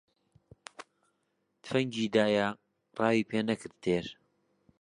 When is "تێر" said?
3.83-4.05